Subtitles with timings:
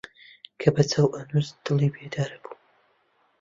[0.59, 2.55] کە بە چاو ئەنووست دڵی بێدار بوو